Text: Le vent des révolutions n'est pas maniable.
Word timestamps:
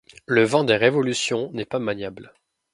Le 0.25 0.43
vent 0.43 0.63
des 0.63 0.75
révolutions 0.77 1.51
n'est 1.53 1.63
pas 1.67 1.77
maniable. 1.77 2.33